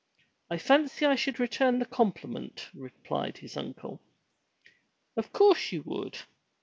[0.49, 4.01] "I fancy I should return the compliment," replied his uncle.
[5.15, 6.17] "Of course you would.